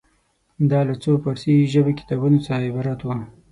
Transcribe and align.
دا 0.69 0.79
له 0.89 0.95
څو 1.03 1.11
فارسي 1.23 1.53
ژبې 1.73 1.93
کتابونو 1.99 2.37
څخه 2.45 2.63
عبارت 2.69 2.99
وه. 3.03 3.15